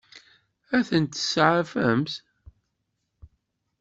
Ad 0.77 0.83
tent-tseɛfemt? 0.89 2.13